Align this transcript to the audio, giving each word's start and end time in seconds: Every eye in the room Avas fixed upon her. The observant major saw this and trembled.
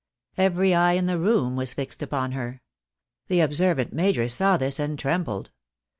Every 0.35 0.73
eye 0.73 0.93
in 0.93 1.05
the 1.05 1.19
room 1.19 1.57
Avas 1.57 1.75
fixed 1.75 2.01
upon 2.01 2.31
her. 2.31 2.63
The 3.27 3.41
observant 3.41 3.93
major 3.93 4.27
saw 4.29 4.57
this 4.57 4.79
and 4.79 4.97
trembled. 4.97 5.51